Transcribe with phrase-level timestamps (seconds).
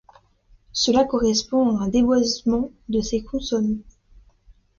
[0.73, 3.83] Cela correspond à un dévoisement de ces consonnes.